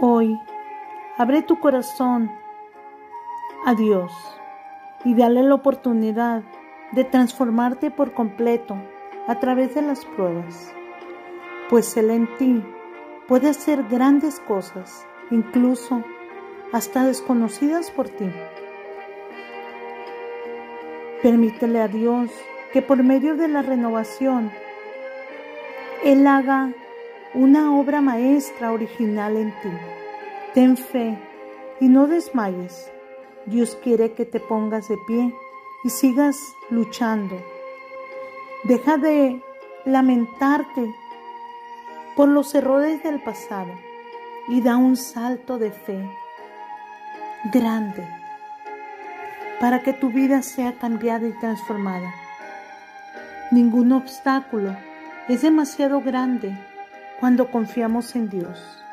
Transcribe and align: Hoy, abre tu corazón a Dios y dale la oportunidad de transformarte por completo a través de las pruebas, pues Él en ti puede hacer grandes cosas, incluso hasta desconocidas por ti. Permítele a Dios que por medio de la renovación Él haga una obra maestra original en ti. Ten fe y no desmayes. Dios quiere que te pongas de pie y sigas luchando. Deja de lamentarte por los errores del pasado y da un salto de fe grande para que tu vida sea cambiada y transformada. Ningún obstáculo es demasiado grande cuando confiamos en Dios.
Hoy, 0.00 0.40
abre 1.16 1.42
tu 1.42 1.60
corazón 1.60 2.28
a 3.64 3.74
Dios 3.74 4.12
y 5.04 5.14
dale 5.14 5.44
la 5.44 5.54
oportunidad 5.54 6.42
de 6.90 7.04
transformarte 7.04 7.92
por 7.92 8.12
completo 8.12 8.76
a 9.28 9.38
través 9.38 9.76
de 9.76 9.82
las 9.82 10.04
pruebas, 10.04 10.74
pues 11.70 11.96
Él 11.96 12.10
en 12.10 12.26
ti 12.38 12.60
puede 13.28 13.48
hacer 13.48 13.84
grandes 13.84 14.40
cosas, 14.40 15.06
incluso 15.30 16.02
hasta 16.72 17.04
desconocidas 17.04 17.92
por 17.92 18.08
ti. 18.08 18.28
Permítele 21.22 21.80
a 21.80 21.86
Dios 21.86 22.32
que 22.72 22.82
por 22.82 23.00
medio 23.04 23.36
de 23.36 23.46
la 23.46 23.62
renovación 23.62 24.50
Él 26.02 26.26
haga 26.26 26.72
una 27.34 27.76
obra 27.76 28.00
maestra 28.00 28.72
original 28.72 29.36
en 29.36 29.50
ti. 29.60 29.70
Ten 30.54 30.76
fe 30.76 31.18
y 31.80 31.88
no 31.88 32.06
desmayes. 32.06 32.92
Dios 33.46 33.76
quiere 33.82 34.12
que 34.12 34.24
te 34.24 34.38
pongas 34.38 34.88
de 34.88 34.96
pie 35.08 35.34
y 35.82 35.90
sigas 35.90 36.38
luchando. 36.70 37.36
Deja 38.62 38.96
de 38.98 39.42
lamentarte 39.84 40.94
por 42.16 42.28
los 42.28 42.54
errores 42.54 43.02
del 43.02 43.20
pasado 43.20 43.72
y 44.48 44.60
da 44.62 44.76
un 44.76 44.96
salto 44.96 45.58
de 45.58 45.72
fe 45.72 46.08
grande 47.52 48.08
para 49.60 49.82
que 49.82 49.92
tu 49.92 50.10
vida 50.10 50.42
sea 50.42 50.74
cambiada 50.74 51.26
y 51.26 51.32
transformada. 51.32 52.14
Ningún 53.50 53.90
obstáculo 53.92 54.76
es 55.28 55.42
demasiado 55.42 56.00
grande 56.00 56.56
cuando 57.20 57.50
confiamos 57.50 58.14
en 58.16 58.28
Dios. 58.28 58.84